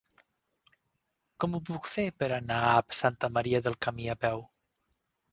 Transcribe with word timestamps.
Com 1.43 1.57
ho 1.57 1.59
puc 1.67 1.89
fer 1.95 2.05
per 2.21 2.29
anar 2.37 2.57
a 2.69 2.95
Santa 3.01 3.29
Maria 3.35 3.61
del 3.67 3.77
Camí 3.87 4.09
a 4.15 4.17
peu? 4.25 4.43